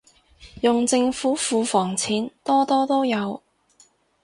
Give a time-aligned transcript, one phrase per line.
[0.61, 3.43] 用政府庫房錢，多多都有